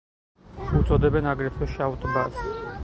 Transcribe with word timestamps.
უწოდებენ 0.79 1.31
აგრეთვე 1.35 1.71
„შავ 1.77 1.99
ტბას“. 2.07 2.43